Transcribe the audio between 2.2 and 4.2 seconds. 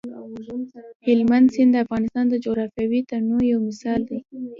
د جغرافیوي تنوع یو مثال دی.